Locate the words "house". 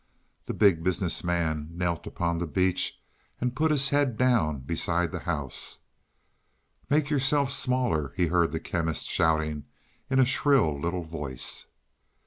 5.29-5.77